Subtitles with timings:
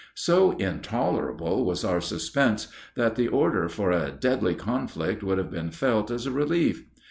[0.15, 5.69] So intolerable was our suspense, that the order for a deadly conflict would have been
[5.69, 6.83] felt as a relief.